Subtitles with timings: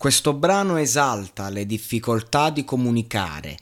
[0.00, 3.58] Questo brano esalta le difficoltà di comunicare,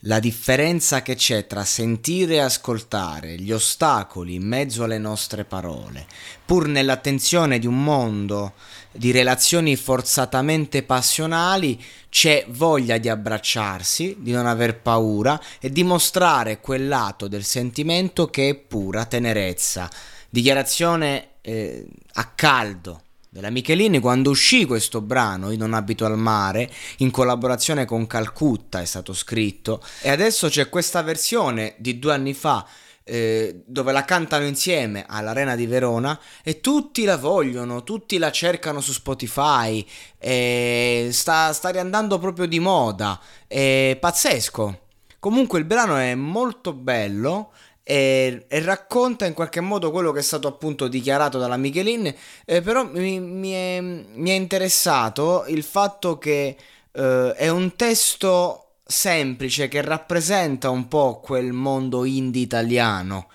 [0.00, 6.04] la differenza che c'è tra sentire e ascoltare, gli ostacoli in mezzo alle nostre parole,
[6.44, 8.54] pur nell'attenzione di un mondo
[8.90, 16.58] di relazioni forzatamente passionali, c'è voglia di abbracciarsi, di non aver paura e di mostrare
[16.58, 19.88] quel lato del sentimento che è pura tenerezza.
[20.28, 23.02] Dichiarazione eh, a caldo
[23.36, 28.80] della Michelini quando uscì questo brano Io non abito al mare in collaborazione con Calcutta
[28.80, 32.66] è stato scritto e adesso c'è questa versione di due anni fa
[33.04, 38.80] eh, dove la cantano insieme all'Arena di Verona e tutti la vogliono, tutti la cercano
[38.80, 39.86] su Spotify,
[40.18, 44.80] e sta, sta riandando proprio di moda, è pazzesco.
[45.20, 47.52] Comunque il brano è molto bello
[47.88, 52.12] e, e, racconta in qualche modo quello che è stato appunto dichiarato dalla Michelin,
[52.44, 56.56] eh, però mi, mi, è, mi, è, interessato il fatto che
[56.90, 63.28] eh, è un testo semplice che rappresenta un po' quel mondo indie italiano.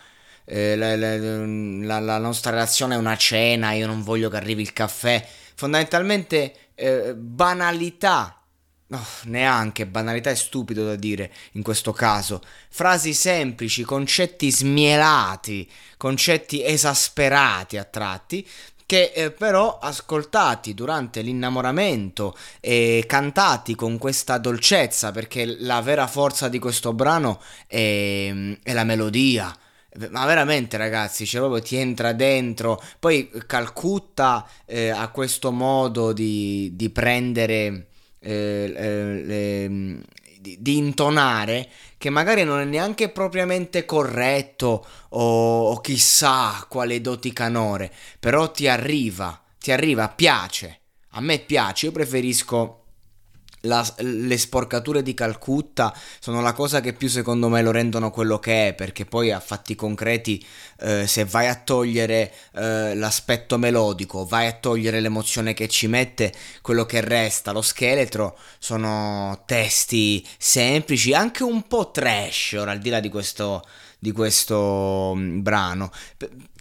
[0.43, 4.73] Eh, la, la, la, nostra relazione è una cena, io non voglio che arrivi il
[4.73, 5.25] caffè.
[5.55, 8.40] Fondamentalmente eh, banalità
[8.93, 12.41] Oh, neanche, banalità è stupido da dire in questo caso.
[12.69, 18.45] Frasi semplici, concetti smielati, concetti esasperati a tratti,
[18.85, 26.49] che eh, però ascoltati durante l'innamoramento e cantati con questa dolcezza, perché la vera forza
[26.49, 29.55] di questo brano è, è la melodia.
[30.09, 32.81] Ma veramente ragazzi, cioè proprio ti entra dentro.
[32.99, 37.90] Poi Calcutta eh, ha questo modo di, di prendere
[38.23, 40.03] eh, eh, le,
[40.39, 41.67] di, di, intonare
[41.97, 48.67] che magari non è neanche propriamente corretto o, o chissà quale doti canore, però ti
[48.67, 50.79] arriva, ti arriva, piace.
[51.13, 52.80] A me piace, io preferisco
[53.61, 58.39] la, le sporcature di Calcutta sono la cosa che più secondo me lo rendono quello
[58.39, 60.43] che è, perché poi a fatti concreti,
[60.79, 66.33] eh, se vai a togliere eh, l'aspetto melodico, vai a togliere l'emozione che ci mette,
[66.61, 72.89] quello che resta, lo scheletro, sono testi semplici, anche un po' trash, ora al di
[72.89, 73.63] là di questo,
[73.99, 75.91] di questo mm, brano,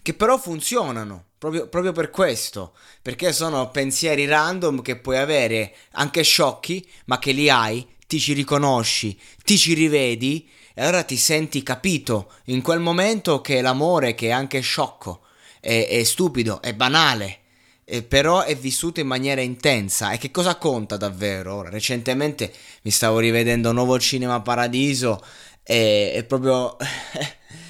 [0.03, 6.21] che però funzionano Proprio, proprio, per questo, perché sono pensieri random che puoi avere anche
[6.21, 11.63] sciocchi, ma che li hai, ti ci riconosci, ti ci rivedi e allora ti senti
[11.63, 15.23] capito in quel momento che l'amore, che è anche sciocco,
[15.61, 17.39] è, è stupido, è banale,
[17.87, 20.11] eh, però è vissuto in maniera intensa.
[20.13, 21.63] E che cosa conta davvero?
[21.63, 25.25] Recentemente mi stavo rivedendo Nuovo Cinema Paradiso
[25.63, 26.77] e, e proprio...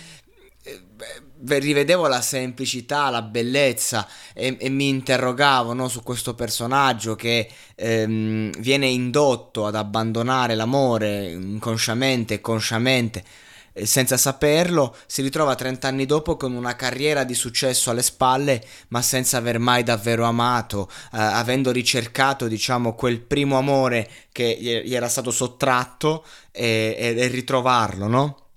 [1.47, 8.51] rivedevo la semplicità, la bellezza e, e mi interrogavo no, su questo personaggio che ehm,
[8.59, 13.25] viene indotto ad abbandonare l'amore inconsciamente e consciamente
[13.73, 18.63] eh, senza saperlo, si ritrova 30 anni dopo con una carriera di successo alle spalle,
[18.89, 24.95] ma senza aver mai davvero amato, eh, avendo ricercato, diciamo, quel primo amore che gli
[24.95, 28.50] era stato sottratto e, e, e ritrovarlo, no?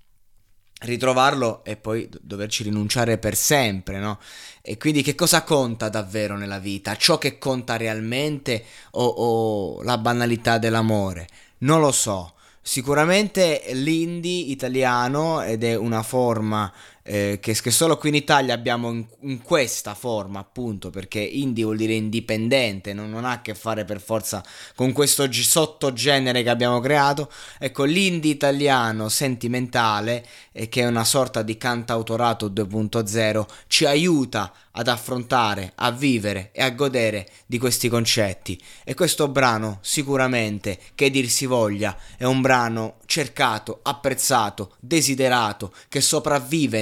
[0.83, 4.19] Ritrovarlo e poi doverci rinunciare per sempre, no?
[4.61, 6.95] E quindi che cosa conta davvero nella vita?
[6.95, 11.27] Ciò che conta realmente o, o la banalità dell'amore?
[11.59, 12.33] Non lo so.
[12.61, 16.71] Sicuramente l'indie italiano ed è una forma
[17.03, 21.65] eh, che, che, solo qui in Italia abbiamo in, in, questa forma, appunto, perché indie
[21.65, 26.43] vuol dire indipendente, non, non, ha a che fare per forza con questo g- sottogenere
[26.43, 27.29] che abbiamo creato.
[27.59, 34.87] Ecco, l'indie italiano sentimentale, eh, che è una sorta di cantautorato 2.0, ci aiuta ad
[34.87, 38.59] affrontare, a vivere e a godere di questi concetti.
[38.83, 46.01] E questo brano, sicuramente, che dir si voglia, è un brano cercato, apprezzato, desiderato, che
[46.01, 46.81] sopravvive